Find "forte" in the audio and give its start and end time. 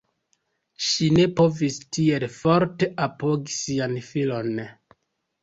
2.39-2.91